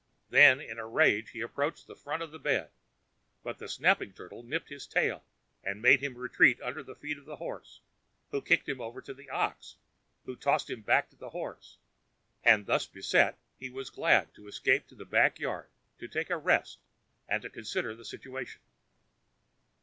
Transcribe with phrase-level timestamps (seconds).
[0.31, 2.71] Then in a rage he approached the front of the bed,
[3.43, 5.23] but the snapping turtle nipped his tail,
[5.63, 7.81] and made him retreat under the feet of the horse,
[8.31, 9.75] who kicked him over to the ox,
[10.25, 11.77] who tossed him back to the horse;
[12.43, 15.69] and thus beset, he was glad to escape to the back yard
[15.99, 16.79] to take a rest,
[17.29, 18.61] and to consider the situation.